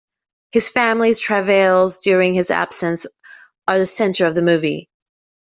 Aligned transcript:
His 0.51 0.67
family's 0.67 1.19
travails 1.19 1.99
during 1.99 2.33
his 2.33 2.49
absence 2.49 3.05
are 3.67 3.77
the 3.77 3.85
center 3.85 4.25
of 4.25 4.33
the 4.33 4.41
movie. 4.41 4.89